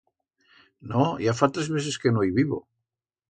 No, 0.93 1.03
ya 1.25 1.35
fa 1.41 1.49
tres 1.57 1.69
meses 1.75 1.99
que 2.05 2.13
no 2.17 2.25
i 2.31 2.35
vivo, 2.41 2.61